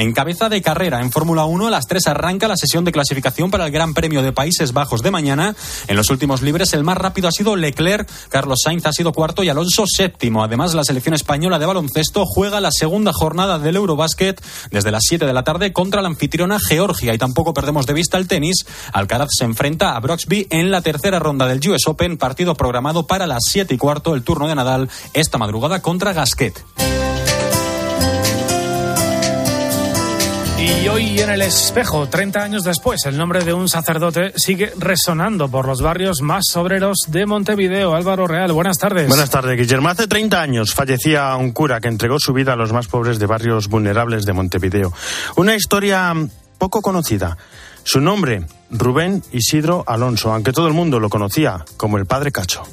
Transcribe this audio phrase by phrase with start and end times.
[0.00, 1.02] en cabeza de carrera.
[1.02, 4.22] En Fórmula 1 a las 3 arranca la sesión de clasificación para el Gran Premio
[4.22, 5.54] de Países Bajos de mañana.
[5.88, 9.42] En los últimos libres el más rápido ha sido Leclerc, Carlos Sainz ha sido cuarto
[9.42, 10.42] y Alonso séptimo.
[10.42, 15.26] Además, la selección española de baloncesto juega la segunda jornada del Eurobasket desde las 7
[15.26, 18.64] de la tarde contra la anfitriona Georgia y tampoco perdemos de vista el tenis.
[18.94, 23.26] Alcaraz se enfrenta a Broxby en la tercera ronda del US Open, partido programado para
[23.26, 26.64] las 7 y cuarto, el turno de Nadal esta madrugada contra Gasquet.
[30.60, 35.50] Y hoy en el espejo, 30 años después, el nombre de un sacerdote sigue resonando
[35.50, 37.94] por los barrios más obreros de Montevideo.
[37.94, 39.08] Álvaro Real, buenas tardes.
[39.08, 39.88] Buenas tardes, Guillermo.
[39.88, 43.24] Hace 30 años fallecía un cura que entregó su vida a los más pobres de
[43.24, 44.92] barrios vulnerables de Montevideo.
[45.36, 46.12] Una historia
[46.58, 47.38] poco conocida.
[47.82, 52.64] Su nombre, Rubén Isidro Alonso, aunque todo el mundo lo conocía como el Padre Cacho.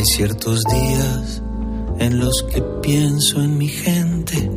[0.00, 1.42] Hay ciertos días
[1.98, 4.50] en los que pienso en mi gente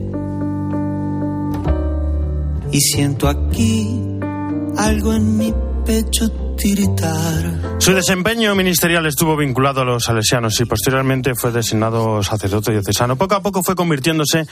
[2.71, 3.99] y siento aquí
[4.77, 5.53] algo en mi
[5.85, 7.75] pecho tiritar.
[7.77, 13.17] Su desempeño ministerial estuvo vinculado a los salesianos y posteriormente fue designado sacerdote diocesano.
[13.17, 14.45] Poco a poco fue convirtiéndose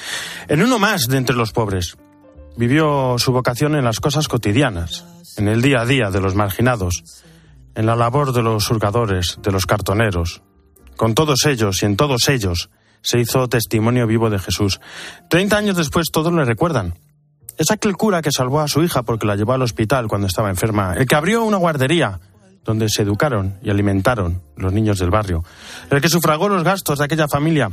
[0.50, 1.96] en uno más de entre los pobres.
[2.58, 5.06] Vivió su vocación en las cosas cotidianas,
[5.38, 7.24] en el día a día de los marginados,
[7.76, 10.42] en la labor de los surgadores, de los cartoneros.
[10.96, 12.70] Con todos ellos y en todos ellos
[13.02, 14.80] se hizo testimonio vivo de Jesús.
[15.30, 16.96] Treinta años después todos le recuerdan.
[17.58, 20.50] Es aquel cura que salvó a su hija porque la llevó al hospital cuando estaba
[20.50, 22.20] enferma, el que abrió una guardería
[22.64, 25.44] donde se educaron y alimentaron los niños del barrio,
[25.90, 27.70] el que sufragó los gastos de aquella familia,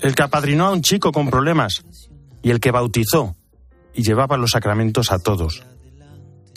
[0.00, 1.84] el que apadrinó a un chico con problemas
[2.42, 3.36] y el que bautizó
[3.94, 5.62] y llevaba los sacramentos a todos.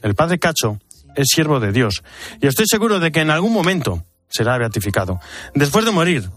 [0.02, 0.80] El padre Cacho
[1.16, 2.04] es siervo de Dios
[2.42, 5.20] y estoy seguro de que en algún momento será beatificado.
[5.54, 6.30] Después de morir,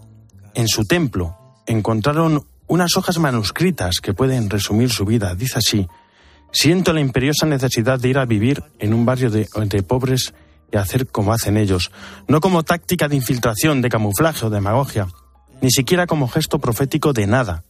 [0.55, 5.35] en su templo encontraron unas hojas manuscritas que pueden resumir su vida.
[5.35, 5.89] Dice así,
[6.51, 9.47] Siento la imperiosa necesidad de ir a vivir en un barrio de,
[9.87, 10.33] pobres
[10.73, 11.91] y hacer como hacen ellos,
[12.27, 15.09] no como táctica de infiltración, de camuflaje o demagogia,
[15.61, 17.65] ni siquiera como gesto profético de nada,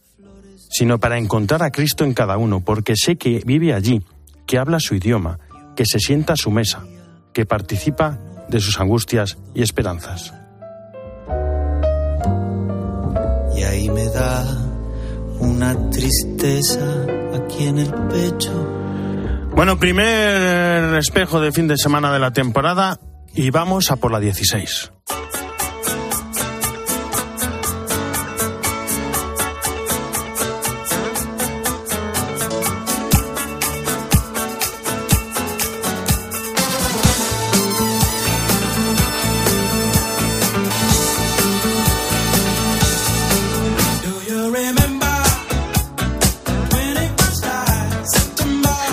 [0.69, 4.01] sino para encontrar a Cristo en cada uno, porque sé que vive allí,
[4.45, 5.39] que habla su idioma,
[5.75, 6.83] que se sienta a su mesa,
[7.33, 8.19] que participa
[8.49, 10.33] de sus angustias y esperanzas.
[13.55, 14.45] Y ahí me da
[15.39, 18.51] una tristeza aquí en el pecho.
[19.55, 22.99] Bueno, primer espejo de fin de semana de la temporada
[23.33, 24.91] y vamos a por la 16.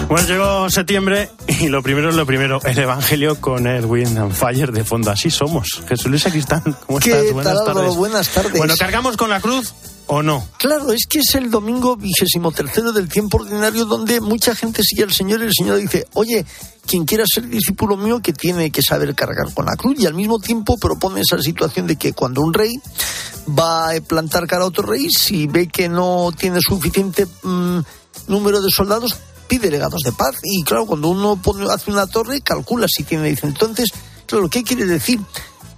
[0.08, 4.70] Bueno, llegó septiembre y lo primero es lo primero, el Evangelio con Edwin and Fire
[4.70, 5.10] de fondo.
[5.10, 5.82] Así somos.
[5.88, 7.32] Jesús Luis Cristán, ¿cómo estás?
[7.32, 7.94] Buenas tardes.
[7.96, 8.56] Buenas tardes.
[8.56, 9.74] Bueno, ¿cargamos con la cruz
[10.06, 10.46] o no?
[10.58, 15.02] Claro, es que es el domingo vigésimo tercero del tiempo ordinario donde mucha gente sigue
[15.02, 16.46] al Señor y el Señor dice, oye,
[16.86, 20.14] quien quiera ser discípulo mío que tiene que saber cargar con la cruz y al
[20.14, 22.76] mismo tiempo propone esa situación de que cuando un rey
[23.58, 27.80] va a plantar cara a otro rey, si ve que no tiene suficiente mm,
[28.28, 29.16] número de soldados,
[29.48, 30.36] pide legados de paz.
[30.42, 33.28] Y claro, cuando uno pone, hace una torre, calcula si tiene.
[33.28, 33.90] Dice, entonces,
[34.26, 35.20] claro, ¿qué quiere decir?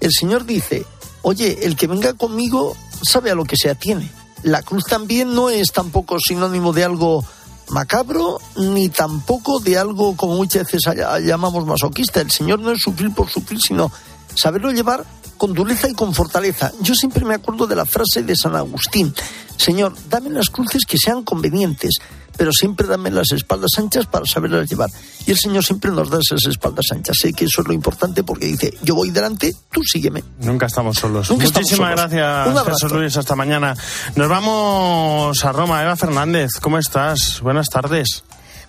[0.00, 0.84] El Señor dice,
[1.22, 4.10] oye, el que venga conmigo sabe a lo que se atiene.
[4.42, 7.24] La cruz también no es tampoco sinónimo de algo
[7.70, 10.82] macabro, ni tampoco de algo como muchas veces
[11.22, 12.20] llamamos masoquista.
[12.20, 13.90] El Señor no es sufrir por sufrir, sino
[14.34, 15.04] saberlo llevar
[15.36, 16.72] con dureza y con fortaleza.
[16.80, 19.14] Yo siempre me acuerdo de la frase de San Agustín,
[19.58, 21.98] Señor, dame las cruces que sean convenientes,
[22.38, 24.88] pero siempre dame las espaldas anchas para saberlas llevar.
[25.26, 27.16] Y el Señor siempre nos da esas espaldas anchas.
[27.20, 30.22] Sé que eso es lo importante porque dice, yo voy delante, tú sígueme.
[30.38, 31.30] Nunca estamos solos.
[31.32, 33.16] Muchísimas gracias, Jesús Luis.
[33.16, 33.74] Hasta mañana.
[34.14, 35.82] Nos vamos a Roma.
[35.82, 37.40] Eva Fernández, ¿cómo estás?
[37.40, 38.22] Buenas tardes.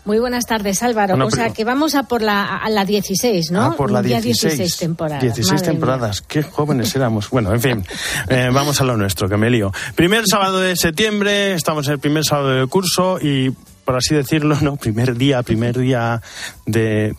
[0.05, 1.23] Muy buenas tardes, Álvaro.
[1.23, 3.61] o sea, que vamos a por la, a la 16, ¿no?
[3.61, 4.57] Ah, por la 16.
[4.57, 5.21] 16 temporadas.
[5.21, 6.21] 16 temporadas.
[6.21, 7.29] Qué jóvenes éramos.
[7.29, 7.85] Bueno, en fin,
[8.27, 9.71] eh, vamos a lo nuestro, que me lío.
[9.95, 13.53] Primer sábado de septiembre, estamos en el primer sábado del curso y
[13.89, 14.75] por así decirlo, ¿no?
[14.75, 16.21] Primer día, primer día
[16.67, 17.15] de,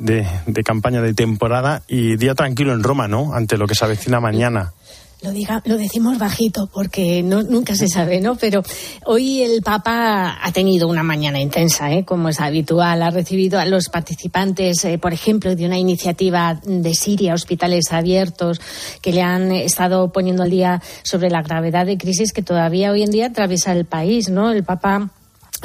[0.65, 3.35] campaña de temporada y día tranquilo en Roma, ¿no?
[3.35, 4.73] Ante lo que se avecina mañana.
[5.21, 8.37] lo, diga, lo decimos bajito porque no, nunca se sabe, ¿no?
[8.37, 8.63] Pero
[9.05, 12.05] hoy el Papa ha tenido una mañana intensa, ¿eh?
[12.05, 13.03] como es habitual.
[13.03, 18.61] Ha recibido a los participantes, eh, por ejemplo, de una iniciativa de Siria, hospitales abiertos,
[19.03, 23.03] que le han estado poniendo al día sobre la gravedad de crisis que todavía hoy
[23.03, 24.53] en día atraviesa el país, ¿no?
[24.53, 25.11] El Papa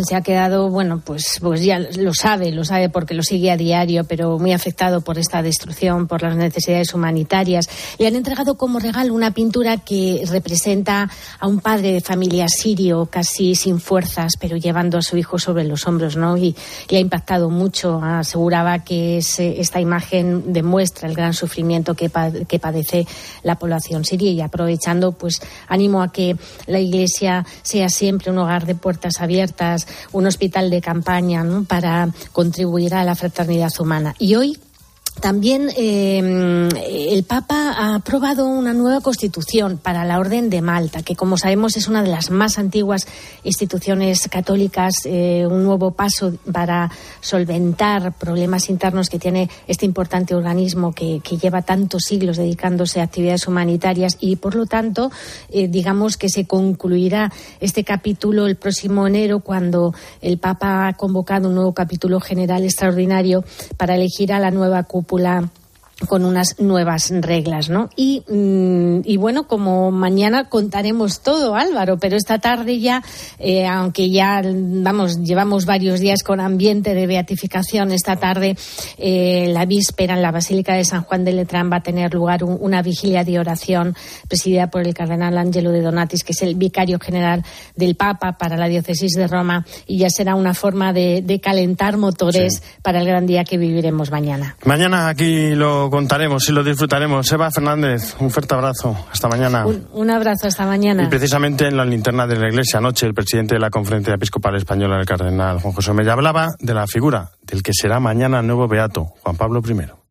[0.03, 3.57] se ha quedado, bueno, pues, pues ya lo sabe, lo sabe porque lo sigue a
[3.57, 7.69] diario, pero muy afectado por esta destrucción, por las necesidades humanitarias.
[7.97, 11.09] Le han entregado como regalo una pintura que representa
[11.39, 15.63] a un padre de familia sirio, casi sin fuerzas, pero llevando a su hijo sobre
[15.63, 16.36] los hombros, ¿no?
[16.36, 16.56] Y
[16.89, 18.01] le ha impactado mucho.
[18.03, 22.12] Aseguraba que esta imagen demuestra el gran sufrimiento que,
[22.47, 23.07] que padece
[23.44, 26.36] la población siria y aprovechando, pues, ánimo a que
[26.68, 32.93] la Iglesia sea siempre un hogar de puertas abiertas, un hospital de campaña para contribuir
[32.95, 34.15] a la fraternidad humana.
[34.19, 34.57] Y hoy
[35.21, 36.69] también eh,
[37.12, 41.77] el Papa ha aprobado una nueva constitución para la Orden de Malta, que como sabemos
[41.77, 43.07] es una de las más antiguas
[43.44, 46.91] instituciones católicas, eh, un nuevo paso para
[47.21, 53.47] solventar problemas internos que tiene este importante organismo que, lleva tantos siglos dedicándose a actividades
[53.47, 55.11] humanitarias y, por lo tanto,
[55.50, 61.50] eh, digamos que se concluirá este capítulo el próximo enero cuando el Papa ha convocado
[61.50, 63.44] un nuevo capítulo general extraordinario
[63.75, 65.50] para elegir a la nueva cúpula Popular.
[66.07, 67.89] Con unas nuevas reglas, ¿no?
[67.95, 73.01] Y, mm, y, bueno, como mañana contaremos todo, Álvaro, pero esta tarde ya,
[73.39, 78.57] eh, aunque ya, vamos, llevamos varios días con ambiente de beatificación, esta tarde,
[78.97, 82.44] eh, la víspera en la Basílica de San Juan de Letrán va a tener lugar
[82.44, 83.95] una vigilia de oración
[84.27, 87.44] presidida por el cardenal Angelo de Donatis, que es el vicario general
[87.75, 92.63] del Papa para la diócesis de Roma, y ya será una forma de, calentar motores
[92.81, 94.56] para el gran día que viviremos mañana.
[94.63, 97.31] Mañana aquí lo contaremos y lo disfrutaremos.
[97.31, 98.95] Eva Fernández, un fuerte abrazo.
[99.11, 99.65] Hasta mañana.
[99.65, 101.03] Un, abrazo, hasta mañana.
[101.03, 104.55] Y precisamente en la linterna de la Iglesia anoche, el presidente de la Conferencia Episcopal
[104.55, 108.67] Española, el cardenal Juan José Mella, hablaba de la figura del que será mañana nuevo
[108.67, 110.05] beato, Juan Pablo I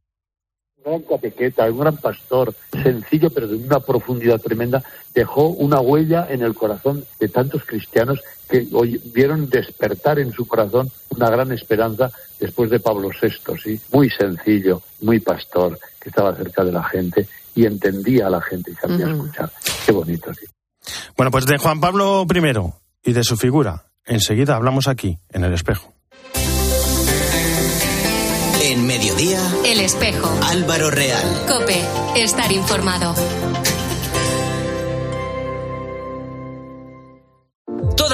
[0.84, 4.82] gran catequeta, un gran pastor, sencillo pero de una profundidad tremenda,
[5.14, 10.46] dejó una huella en el corazón de tantos cristianos que hoy vieron despertar en su
[10.46, 12.10] corazón una gran esperanza
[12.44, 13.80] después de Pablo VI, ¿sí?
[13.92, 18.70] Muy sencillo, muy pastor, que estaba cerca de la gente y entendía a la gente
[18.70, 19.50] y sabía escuchar.
[19.86, 20.46] Qué bonito, sí.
[21.16, 25.54] Bueno, pues de Juan Pablo I y de su figura, enseguida hablamos aquí, en el
[25.54, 25.94] espejo.
[28.62, 30.28] En mediodía, El espejo.
[30.42, 31.44] Álvaro Real.
[31.46, 31.80] Cope,
[32.16, 33.14] estar informado.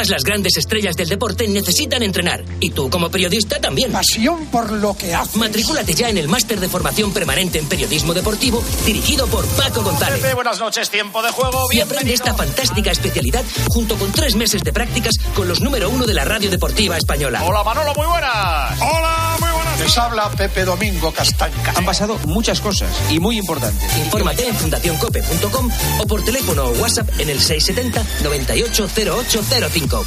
[0.00, 2.42] Todas las grandes estrellas del deporte necesitan entrenar.
[2.58, 3.92] Y tú, como periodista, también.
[3.92, 5.36] Pasión por lo que haces.
[5.36, 10.20] Matrículate ya en el máster de formación permanente en periodismo deportivo, dirigido por Paco González.
[10.20, 11.66] Pepe, buenas noches, tiempo de juego.
[11.70, 16.06] Y aprende esta fantástica especialidad junto con tres meses de prácticas con los número uno
[16.06, 17.44] de la radio deportiva española.
[17.44, 18.80] Hola, Manolo, muy buenas.
[18.80, 19.49] Hola, muy buenas.
[19.80, 21.56] Les habla Pepe Domingo Castaña.
[21.74, 23.96] Han pasado muchas cosas y muy importantes.
[23.96, 30.04] Infórmate en fundacioncope.com o por teléfono o WhatsApp en el 670 980805.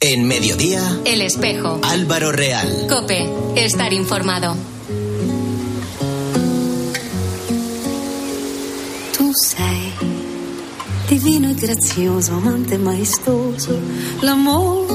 [0.00, 1.80] En mediodía, El espejo.
[1.82, 2.86] Álvaro Real.
[2.90, 3.26] Cope,
[3.56, 4.54] estar informado.
[9.16, 9.94] Tu sei
[11.08, 13.80] divino e grazioso, amante maestoso,
[14.20, 14.86] l'amor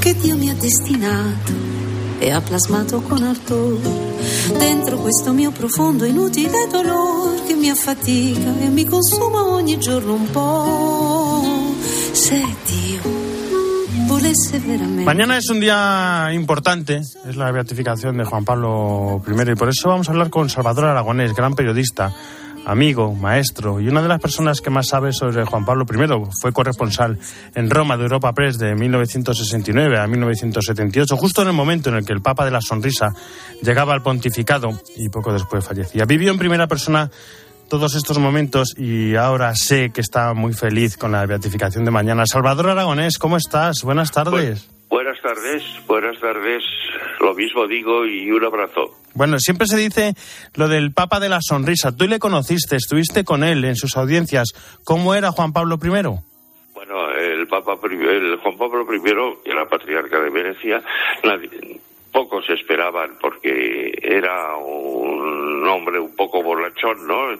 [0.00, 1.79] che Dio mi ha destinato
[2.20, 4.18] e ha plasmato con ardore
[4.58, 10.30] dentro questo mio profondo inutile dolore che mi affatica e mi consuma ogni giorno un
[10.30, 11.42] po'.
[12.12, 13.20] Se Dio
[15.04, 19.88] Mañana es un día importante, es la beatificación de Juan Pablo I y por eso
[19.88, 22.12] vamos a hablar con Salvador Aragonés, gran periodista,
[22.70, 26.30] amigo, maestro y una de las personas que más sabe sobre Juan Pablo I.
[26.40, 27.18] Fue corresponsal
[27.54, 32.04] en Roma de Europa Press de 1969 a 1978, justo en el momento en el
[32.04, 33.08] que el Papa de la Sonrisa
[33.62, 36.04] llegaba al pontificado y poco después fallecía.
[36.04, 37.10] Vivió en primera persona
[37.68, 42.24] todos estos momentos y ahora sé que está muy feliz con la beatificación de mañana.
[42.26, 43.82] Salvador Aragonés, ¿cómo estás?
[43.82, 44.79] Buenas tardes.
[44.90, 46.62] Buenas tardes, buenas tardes.
[47.20, 48.90] Lo mismo digo y un abrazo.
[49.14, 50.14] Bueno, siempre se dice
[50.54, 51.96] lo del Papa de la Sonrisa.
[51.96, 54.48] Tú le conociste, estuviste con él en sus audiencias.
[54.84, 55.88] ¿Cómo era Juan Pablo I?
[56.74, 60.82] Bueno, el Papa, el Juan Pablo I era patriarca de Venecia.
[61.24, 61.80] Nadie,
[62.12, 67.36] pocos esperaban porque era un hombre un poco borrachón, ¿no?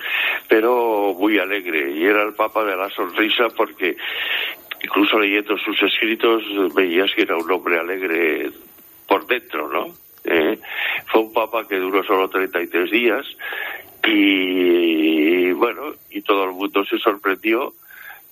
[0.49, 3.97] Pero muy alegre y era el Papa de la sonrisa porque
[4.83, 6.43] incluso leyendo sus escritos
[6.75, 8.51] veías que era un hombre alegre
[9.07, 9.95] por dentro, ¿no?
[10.25, 10.59] Eh,
[11.07, 13.27] fue un papa que duró solo 33 días
[14.05, 17.73] Y bueno, y todo el mundo se sorprendió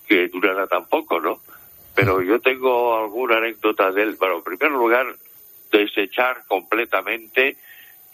[0.06, 1.40] que durara tan poco, ¿no?
[1.94, 4.16] Pero yo tengo alguna anécdota de él.
[4.18, 5.06] Bueno, en primer lugar,
[5.70, 7.56] desechar completamente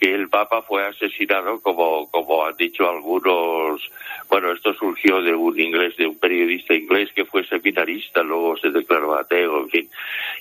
[0.04, 3.80] que el Papa fue asesinado, como, como han dicho algunos.
[4.28, 8.68] Bueno, esto surgió de un inglés, de un periodista inglés que fue seminarista, luego se
[8.68, 9.90] declaró ateo, en fin,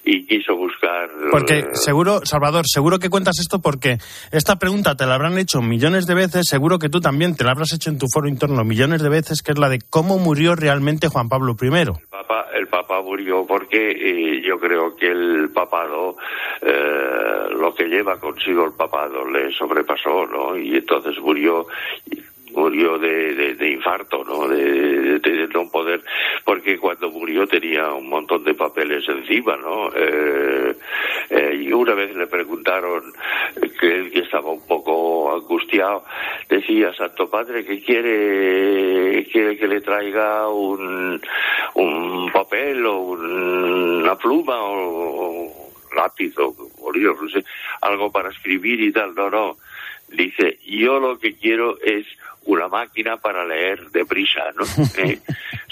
[0.03, 1.10] y quiso buscar.
[1.32, 4.00] Porque eh, seguro, Salvador, seguro que cuentas esto porque
[4.34, 7.51] esta pregunta te la habrán hecho millones de veces, seguro que tú también te la
[7.51, 10.55] habrás hecho en tu foro interno millones de veces, que es la de cómo murió
[10.55, 12.12] realmente Juan Pablo I.
[12.53, 16.18] El Papa, murió porque eh, yo creo que el papado,
[16.62, 20.58] eh, lo que lleva consigo el papado, le sobrepasó, ¿no?
[20.58, 21.68] Y entonces murió
[22.55, 24.48] murió de, de, de infarto, ¿no?
[24.48, 26.01] De, de, no poder,
[26.45, 29.89] porque cuando murió tenía un montón de papeles encima, ¿no?
[29.95, 30.75] Eh,
[31.29, 33.03] eh, y una vez le preguntaron
[33.79, 36.03] que él que estaba un poco angustiado,
[36.50, 41.19] decía Santo Padre que quiere, quiere que le traiga un,
[41.75, 47.43] un papel o un- una pluma o, o lápiz o bolígrafo, no sé,
[47.81, 49.13] algo para escribir y tal.
[49.15, 49.57] No, no.
[50.10, 52.05] Dice, yo lo que quiero es
[52.46, 54.64] una máquina para leer deprisa, ¿no?
[55.04, 55.20] ¿Eh?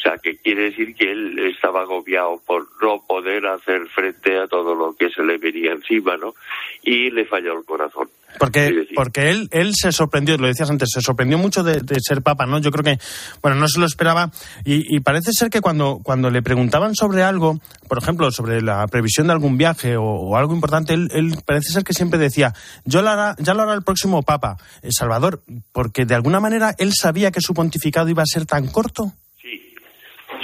[0.02, 4.48] O sea, que quiere decir que él estaba agobiado por no poder hacer frente a
[4.48, 6.34] todo lo que se le venía encima, ¿no?
[6.82, 8.10] Y le falló el corazón.
[8.40, 12.24] Porque, porque él, él se sorprendió, lo decías antes, se sorprendió mucho de, de ser
[12.24, 12.58] papa, ¿no?
[12.58, 13.04] Yo creo que,
[13.44, 14.32] bueno, no se lo esperaba.
[14.66, 18.88] Y, y parece ser que cuando, cuando le preguntaban sobre algo, por ejemplo, sobre la
[18.88, 22.56] previsión de algún viaje o, o algo importante, él, él parece ser que siempre decía,
[22.86, 26.74] yo lo hará, ya lo hará el próximo papa, eh, Salvador, porque de alguna manera
[26.80, 29.14] él sabía que su pontificado iba a ser tan corto.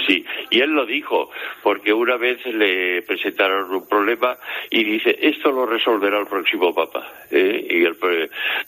[0.08, 1.30] Sí, y él lo dijo,
[1.62, 4.38] porque una vez le presentaron un problema
[4.70, 7.06] y dice, esto lo resolverá el próximo Papa.
[7.30, 7.66] ¿eh?
[7.68, 7.94] Y el,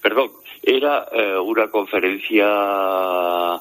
[0.03, 0.33] perdón,
[0.63, 3.61] era eh, una conferencia ah,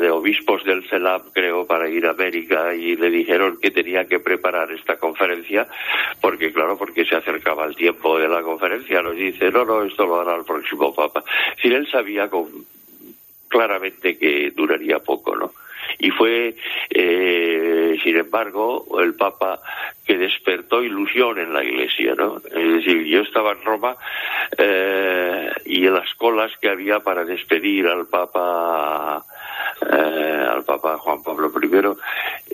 [0.00, 4.18] de obispos del CELAM, creo, para ir a América y le dijeron que tenía que
[4.18, 5.68] preparar esta conferencia,
[6.20, 10.06] porque claro, porque se acercaba el tiempo de la conferencia, nos dice, no, no, esto
[10.06, 11.22] lo hará el próximo Papa.
[11.62, 12.48] Si él sabía con,
[13.46, 15.52] claramente que duraría poco, ¿no?
[15.98, 16.54] Y fue,
[16.90, 19.60] eh, sin embargo, el Papa
[20.04, 22.38] que despertó ilusión en la Iglesia, ¿no?
[22.38, 23.96] Es decir, yo estaba en Roma
[24.58, 29.24] eh, y las colas que había para despedir al Papa
[29.80, 31.96] eh, al Papa Juan Pablo I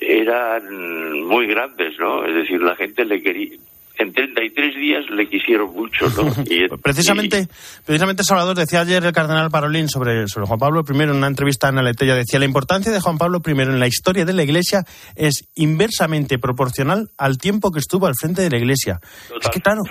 [0.00, 2.25] eran muy grandes, ¿no?
[2.25, 3.56] Es decir, la gente le quería
[3.99, 6.33] en 33 días le quisieron mucho, ¿no?
[6.49, 7.49] Y, Precisamente,
[7.85, 11.69] precisamente Salvador decía ayer el cardenal Parolín sobre, sobre Juan Pablo I en una entrevista
[11.69, 14.85] en Aleteya, decía la importancia de Juan Pablo I en la historia de la Iglesia
[15.17, 19.00] es inversamente proporcional al tiempo que estuvo al frente de la Iglesia.
[19.40, 19.83] es que claro,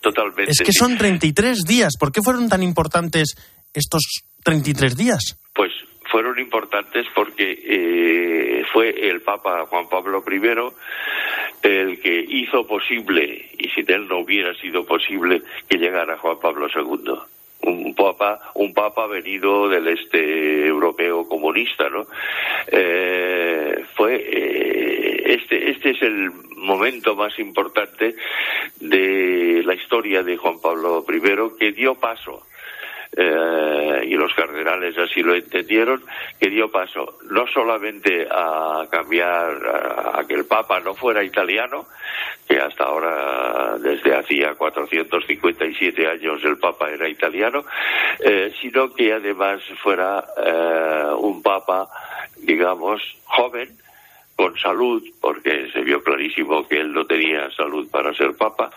[0.00, 0.52] totalmente.
[0.52, 0.78] es que sí.
[0.78, 1.94] son 33 días.
[1.98, 3.34] ¿Por qué fueron tan importantes
[3.72, 4.02] estos
[4.44, 5.38] 33 días?
[5.54, 5.72] Pues
[6.10, 10.38] fueron importantes porque eh, fue el Papa Juan Pablo I
[11.64, 16.68] el que hizo posible, y sin él no hubiera sido posible, que llegara Juan Pablo
[16.74, 17.14] II.
[17.62, 22.06] Un papa, un papa venido del este europeo comunista, ¿no?
[22.66, 28.14] Eh, fue eh, este, este es el momento más importante
[28.80, 32.44] de la historia de Juan Pablo I que dio paso
[33.16, 36.02] eh, y los cardenales así lo entendieron,
[36.40, 41.86] que dio paso no solamente a cambiar, a, a que el Papa no fuera italiano,
[42.48, 47.64] que hasta ahora, desde hacía 457 años el Papa era italiano,
[48.20, 51.88] eh, sino que además fuera eh, un Papa,
[52.36, 53.78] digamos, joven,
[54.36, 58.70] con salud, porque se vio clarísimo que él no tenía salud para ser papa,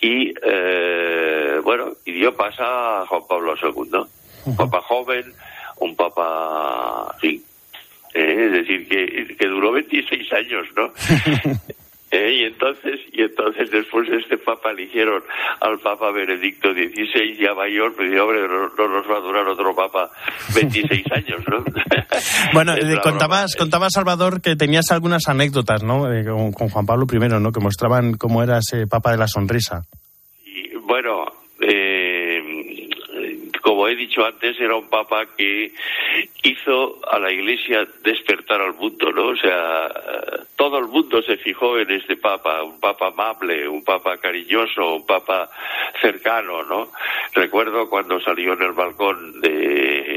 [0.00, 4.00] y eh, bueno, y dio pasa a Juan Pablo II,
[4.46, 5.32] un papa joven,
[5.78, 7.42] un papa, sí,
[8.12, 10.92] eh, es decir, que, que duró 26 años, ¿no?
[12.14, 15.20] Eh, y entonces y entonces después de este papa eligieron
[15.60, 19.48] al papa Benedicto XVI ya mayor pero digo, hombre no, no nos va a durar
[19.48, 20.10] otro papa
[20.54, 21.64] 26 años ¿no?
[22.52, 26.12] Bueno, eh, contabas, contabas, Salvador, que tenías algunas anécdotas, ¿no?
[26.12, 27.52] Eh, con, con Juan Pablo I, ¿no?
[27.52, 29.82] Que mostraban cómo era ese Papa de la Sonrisa.
[30.44, 31.24] Y, bueno,
[31.60, 32.88] eh,
[33.62, 35.72] como he dicho antes, era un papa que
[36.42, 39.28] hizo a la Iglesia despertar al mundo, ¿no?
[39.28, 39.88] O sea,
[40.56, 45.06] todo el mundo se fijó en este papa, un papa amable, un papa cariñoso, un
[45.06, 45.50] papa
[46.00, 46.90] cercano, ¿no?
[47.32, 50.13] Recuerdo cuando salió en el balcón de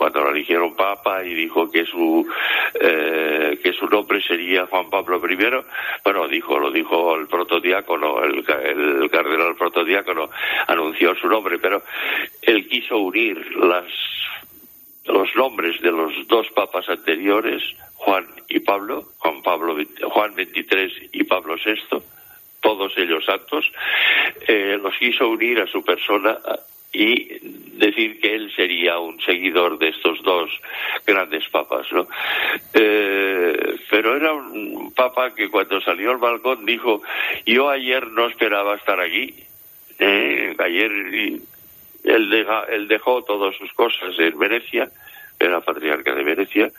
[0.00, 2.26] cuando lo eligieron papa y dijo que su
[2.72, 5.36] eh, que su nombre sería Juan Pablo I,
[6.02, 10.30] bueno, dijo, lo dijo el protodiácono, el, el cardenal protodiácono
[10.68, 11.82] anunció su nombre, pero
[12.40, 13.84] él quiso unir las
[15.04, 17.62] los nombres de los dos papas anteriores,
[17.96, 21.98] Juan y Pablo, Juan Pablo Juan 23 y Pablo VI,
[22.62, 23.70] todos ellos santos,
[24.48, 26.38] eh, los quiso unir a su persona
[26.90, 30.50] y decir que él sería un seguidor de estos dos
[31.06, 32.06] grandes papas, ¿no?
[32.74, 37.02] Eh, pero era un papa que cuando salió al balcón dijo,
[37.44, 39.34] yo ayer no esperaba estar aquí,
[39.98, 40.92] eh, ayer
[42.04, 44.90] él, deja, él dejó todas sus cosas en Venecia,
[45.38, 46.70] era patriarca de Venecia,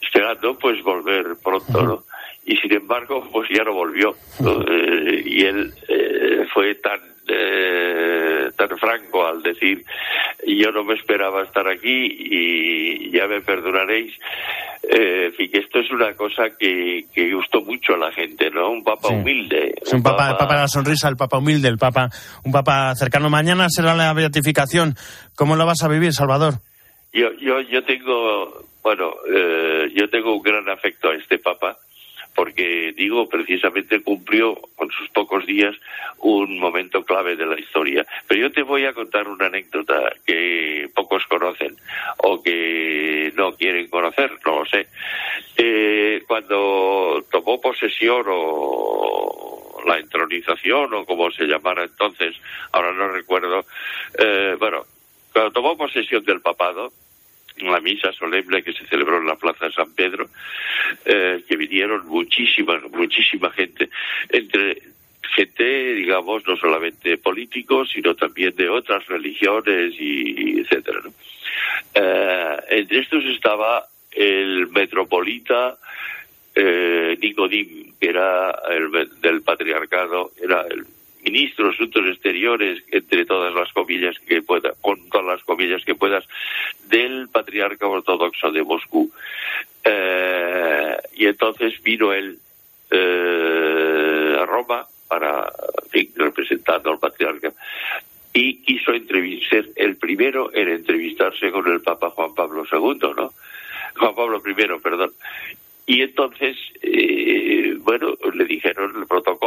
[0.00, 2.04] esperando pues volver pronto, ¿no?
[2.46, 4.14] Y sin embargo, pues ya no volvió.
[4.68, 9.84] Eh, y él eh, fue tan eh, tan franco al decir
[10.46, 14.12] yo no me esperaba estar aquí y ya me perdonaréis
[14.82, 18.50] eh, en fin que esto es una cosa que, que gustó mucho a la gente
[18.50, 21.78] no un papa humilde es un, papa, papa de la sonrisa el papa humilde el
[21.78, 22.08] papa
[22.44, 23.30] un papa cercano.
[23.30, 24.94] Mañana será la beatificación.
[25.34, 26.54] Cómo lo vas a vivir Salvador
[27.12, 31.76] yo yo yo tengo bueno eh, yo tengo un gran afecto a este papa
[32.34, 35.74] porque digo precisamente cumplió con sus pocos días
[36.18, 38.06] un momento clave de la historia.
[38.26, 41.76] Pero yo te voy a contar una anécdota que pocos conocen
[42.18, 44.88] o que no quieren conocer, no lo sé.
[45.56, 52.34] Eh, cuando tomó posesión o la entronización o como se llamara entonces,
[52.72, 53.64] ahora no recuerdo,
[54.18, 54.84] eh, bueno,
[55.32, 56.92] cuando tomó posesión del papado,
[57.58, 60.28] la misa solemne que se celebró en la Plaza de San Pedro,
[61.04, 63.88] eh, que vinieron muchísima, muchísima gente,
[64.28, 64.82] entre
[65.34, 71.00] gente, digamos, no solamente políticos, sino también de otras religiones y, etcétera.
[71.94, 75.76] Eh, entre estos estaba el metropolita
[76.54, 80.84] eh, Nicodim, que era el del patriarcado, era el
[81.24, 85.94] ministro de Asuntos Exteriores, entre todas las comillas que pueda, con todas las comillas que
[85.94, 86.24] puedas,
[86.88, 89.10] del patriarca ortodoxo de Moscú.
[89.82, 92.38] Eh, y entonces vino él
[92.90, 95.50] eh, a Roma para,
[95.92, 97.52] en representando al patriarca,
[98.32, 103.32] y quiso entrevistar, el primero en entrevistarse con el Papa Juan Pablo II, ¿no?
[103.96, 105.12] Juan Pablo I, perdón.
[105.86, 108.16] Y entonces, eh, bueno,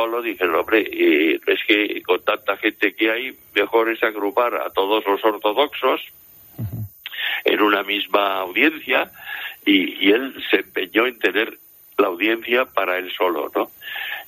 [0.08, 4.70] el protocolo, dijeron, hombre, es que con tanta gente que hay, mejor es agrupar a
[4.70, 6.02] todos los ortodoxos
[7.46, 9.12] en una misma audiencia
[9.66, 11.58] y, él se empeñó en tener
[11.98, 13.72] la audiencia para él solo, ¿no?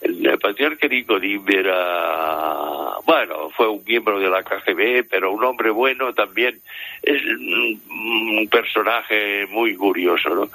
[0.02, 6.14] El, patriarca Nicodim era, bueno, fue un miembro de la KGB, pero un hombre bueno
[6.14, 6.60] también,
[7.04, 10.50] es un personaje muy curioso, ¿no?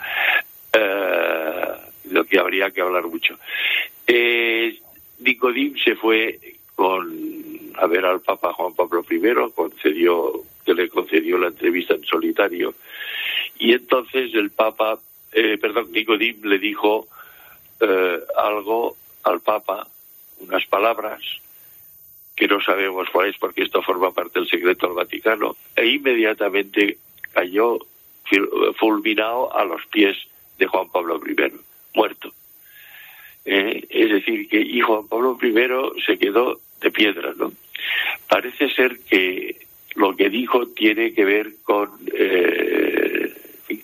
[0.75, 1.75] eh,
[2.11, 3.39] lo que habría que hablar mucho.
[4.07, 4.79] Eh,
[5.25, 6.39] Nicodim se fue
[6.75, 7.35] con
[7.77, 12.75] a ver al Papa Juan Pablo I, concedió, que le concedió la entrevista en solitario,
[13.59, 15.01] y entonces el Papa,
[15.33, 17.09] eh, perdón, Nicodim le dijo
[17.81, 19.89] eh, algo al Papa,
[20.41, 21.21] unas palabras
[22.37, 26.99] que no sabemos cuáles porque esto forma parte del secreto del Vaticano, e inmediatamente
[27.33, 27.79] cayó
[28.79, 30.17] fulminado a los pies
[30.59, 31.53] de Juan Pablo I,
[31.95, 32.33] muerto.
[33.45, 37.53] Eh, es decir, que y Juan Pablo I se quedó de piedra, ¿no?
[38.29, 39.57] Parece ser que
[39.97, 43.33] lo que dijo tiene que ver con, eh,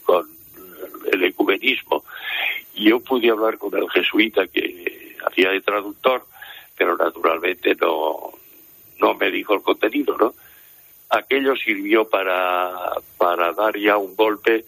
[0.03, 0.27] con
[1.12, 2.05] el ecumenismo.
[2.75, 6.25] Yo pude hablar con el jesuita que hacía de traductor,
[6.77, 8.33] pero naturalmente no,
[9.01, 10.35] no me dijo el contenido, ¿no?
[11.11, 14.64] Aquello sirvió para, para dar ya un golpe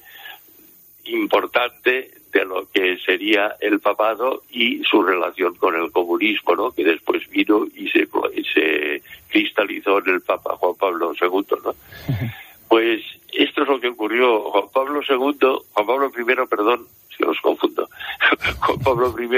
[1.04, 6.72] importante de lo que sería el papado y su relación con el comunismo, ¿no?
[6.72, 8.08] que después vino y se,
[8.54, 11.46] se cristalizó en el Papa Juan Pablo II.
[11.64, 11.74] ¿no?
[12.68, 13.02] Pues
[13.34, 14.40] esto es lo que ocurrió.
[14.50, 15.38] Juan Pablo II,
[15.72, 17.86] Juan Pablo I, perdón, si los confundo,
[18.60, 19.28] Juan Pablo I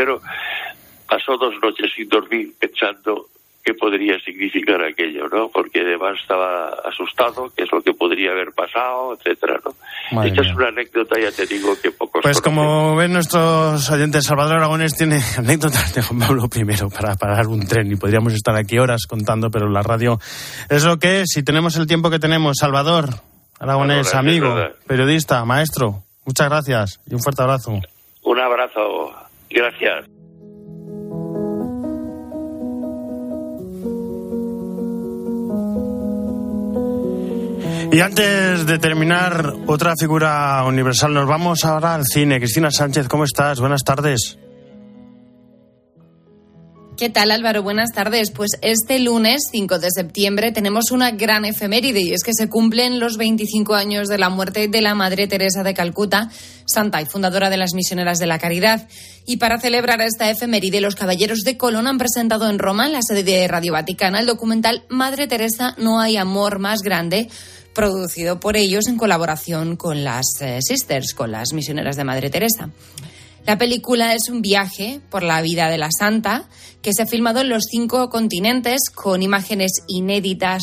[1.09, 3.27] pasó dos noches sin dormir pensando
[3.65, 5.49] qué podría significar aquello, ¿no?
[5.49, 10.23] Porque además estaba asustado, qué es lo que podría haber pasado, etcétera, ¿no?
[10.23, 14.57] Esta es una anécdota, ya te digo, que pocos Pues como ven nuestros oyentes, Salvador
[14.57, 18.79] Aragones tiene anécdotas de Juan Pablo I para parar un tren y podríamos estar aquí
[18.79, 20.19] horas contando, pero la radio
[20.71, 21.27] es lo que es.
[21.35, 23.11] Si tenemos el tiempo que tenemos, Salvador
[23.61, 24.57] Aragones, amigo,
[24.87, 27.73] periodista, maestro, muchas gracias y un fuerte abrazo.
[28.23, 29.13] Un abrazo,
[29.51, 30.07] gracias.
[37.95, 42.41] Y antes de terminar, otra figura universal, nos vamos ahora al cine.
[42.41, 43.61] Cristina Sánchez, ¿cómo estás?
[43.61, 44.37] Buenas tardes.
[46.97, 47.63] ¿Qué tal Álvaro?
[47.63, 48.33] Buenas tardes.
[48.33, 52.99] Pues este lunes 5 de septiembre tenemos una gran efeméride y es que se cumplen
[52.99, 56.31] los 25 años de la muerte de la Madre Teresa de Calcuta,
[56.65, 58.89] santa y fundadora de las Misioneras de la Caridad.
[59.25, 63.03] Y para celebrar esta efeméride, los Caballeros de Colón han presentado en Roma, en la
[63.03, 67.29] sede de Radio Vaticana, el documental Madre Teresa, no hay amor más grande
[67.75, 72.71] producido por ellos en colaboración con las eh, Sisters, con las misioneras de Madre Teresa.
[73.47, 76.49] La película es un viaje por la vida de la santa
[76.81, 80.63] que se ha filmado en los cinco continentes con imágenes inéditas,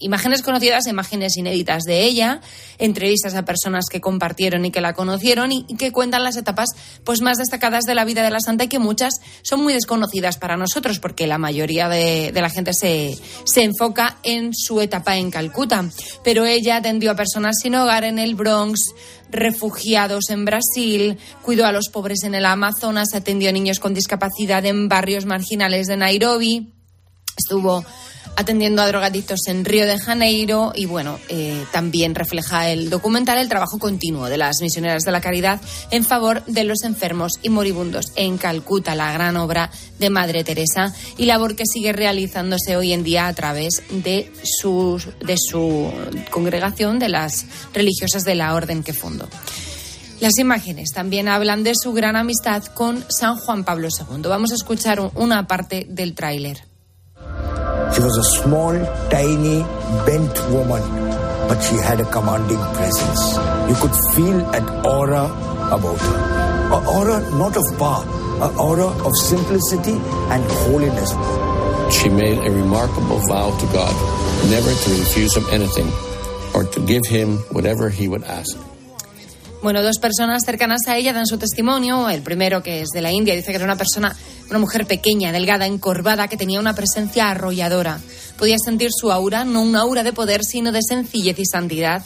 [0.00, 2.40] imágenes conocidas, imágenes inéditas de ella,
[2.78, 6.68] entrevistas a personas que compartieron y que la conocieron y, que cuentan las etapas
[7.04, 10.38] pues más destacadas de la vida de la santa y que muchas son muy desconocidas
[10.38, 15.16] para nosotros porque la mayoría de, de la gente se, se enfoca en su etapa
[15.16, 15.88] en Calcuta.
[16.22, 18.80] Pero ella atendió a personas sin hogar en el Bronx,
[19.30, 24.64] refugiados en Brasil, cuidó a los pobres en el Amazonas, atendió a niños con discapacidad
[24.66, 26.73] en barrios marginales de Nairobi,
[27.36, 27.84] estuvo
[28.36, 33.48] atendiendo a drogadictos en Río de Janeiro y bueno, eh, también refleja el documental el
[33.48, 38.06] trabajo continuo de las misioneras de la caridad en favor de los enfermos y moribundos
[38.16, 43.04] en Calcuta, la gran obra de Madre Teresa y labor que sigue realizándose hoy en
[43.04, 45.92] día a través de su, de su
[46.30, 49.28] congregación, de las religiosas de la orden que fundó.
[50.20, 54.22] Las imágenes también hablan de su gran amistad con San Juan Pablo II.
[54.22, 56.63] Vamos a escuchar una parte del tráiler.
[57.94, 58.74] She was a small,
[59.08, 59.62] tiny,
[60.04, 60.82] bent woman,
[61.48, 63.36] but she had a commanding presence.
[63.68, 65.24] You could feel an aura
[65.70, 66.18] about her.
[66.74, 68.04] An aura not of power,
[68.42, 69.96] an aura of simplicity
[70.32, 71.10] and holiness.
[71.94, 73.94] She made a remarkable vow to God
[74.50, 75.88] never to refuse him anything
[76.54, 78.56] or to give him whatever he would ask.
[79.62, 82.10] Bueno, dos personas cercanas a ella dan su testimonio.
[82.10, 84.14] El primero, que es de la India, dice que era una persona,
[84.50, 88.00] una mujer pequeña, delgada, encorvada, que tenía una presencia arrolladora.
[88.38, 92.02] Podía sentir su aura, no una aura de poder, sino de sencillez y santidad.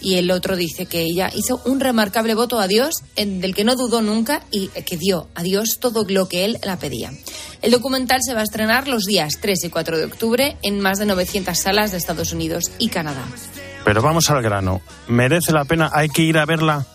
[0.00, 3.76] Y el otro dice que ella hizo un remarcable voto a Dios, del que no
[3.76, 7.12] dudó nunca y que dio a Dios todo lo que él la pedía.
[7.62, 10.98] El documental se va a estrenar los días 3 y 4 de octubre en más
[10.98, 13.24] de 900 salas de Estados Unidos y Canadá.
[13.84, 14.80] Pero vamos al grano.
[15.06, 15.90] ¿Merece la pena?
[15.92, 16.86] ¿Hay que ir a verla?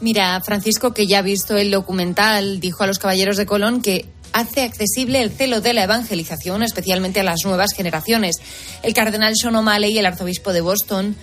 [0.00, 4.06] Mira, Francisco, que ya ha visto el documental, dijo a los caballeros de Colón que
[4.32, 8.36] hace accesible el celo de la evangelización, especialmente a las nuevas generaciones.
[8.82, 11.16] El cardenal Sean O'Malley y el arzobispo de Boston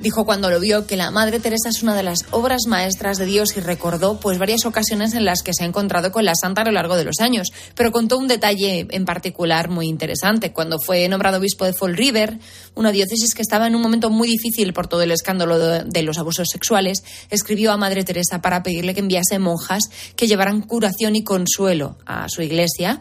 [0.00, 3.26] Dijo cuando lo vio que la Madre Teresa es una de las obras maestras de
[3.26, 6.62] Dios y recordó pues varias ocasiones en las que se ha encontrado con la santa
[6.62, 10.54] a lo largo de los años, pero contó un detalle en particular muy interesante.
[10.54, 12.38] Cuando fue nombrado obispo de Fall River,
[12.74, 16.02] una diócesis que estaba en un momento muy difícil por todo el escándalo de, de
[16.02, 19.82] los abusos sexuales, escribió a Madre Teresa para pedirle que enviase monjas
[20.16, 23.00] que llevaran curación y consuelo a su iglesia.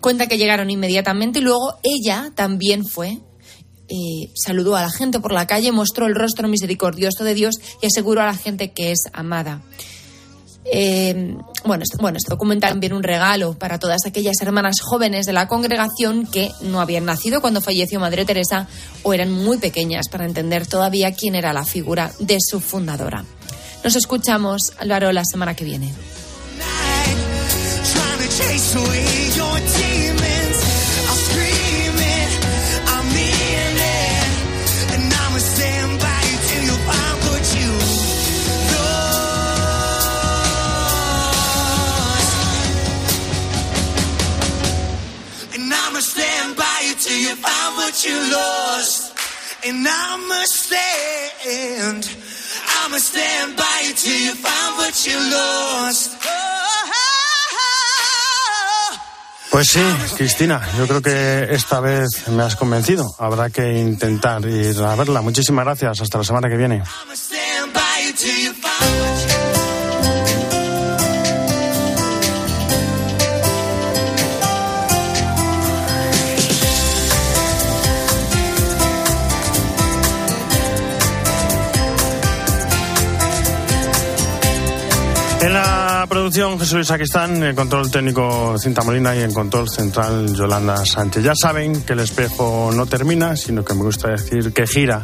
[0.00, 3.20] Cuenta que llegaron inmediatamente y luego ella también fue
[3.88, 7.86] eh, saludó a la gente por la calle, mostró el rostro misericordioso de Dios y
[7.86, 9.62] aseguró a la gente que es amada.
[10.66, 15.34] Eh, bueno, esto, bueno, esto documenta también un regalo para todas aquellas hermanas jóvenes de
[15.34, 18.66] la congregación que no habían nacido cuando falleció Madre Teresa
[19.02, 23.24] o eran muy pequeñas para entender todavía quién era la figura de su fundadora.
[23.82, 25.92] Nos escuchamos, Álvaro, la semana que viene.
[59.50, 59.80] Pues sí,
[60.16, 63.14] Cristina, yo creo que esta vez me has convencido.
[63.20, 65.22] Habrá que intentar ir a verla.
[65.22, 66.00] Muchísimas gracias.
[66.00, 66.82] Hasta la semana que viene.
[85.44, 90.34] En la producción Jesús Luis Aquistán, en control técnico Cinta Molina y en control central
[90.34, 91.22] Yolanda Sánchez.
[91.22, 95.02] Ya saben que el espejo no termina, sino que me gusta decir que gira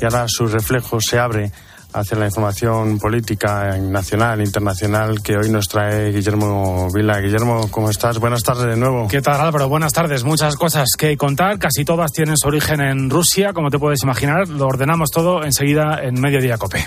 [0.00, 1.50] y ahora su reflejo se abre
[1.92, 7.18] hacia la información política nacional, internacional, que hoy nos trae Guillermo Vila.
[7.18, 8.20] Guillermo, ¿cómo estás?
[8.20, 9.08] Buenas tardes de nuevo.
[9.08, 9.68] ¿Qué tal, Álvaro?
[9.68, 10.22] Buenas tardes.
[10.22, 11.58] Muchas cosas que contar.
[11.58, 14.46] Casi todas tienen su origen en Rusia, como te puedes imaginar.
[14.50, 16.86] Lo ordenamos todo enseguida en Mediodía Cope.